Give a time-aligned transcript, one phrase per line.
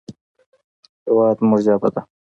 [1.05, 2.01] هېواد زموږ ژبه ده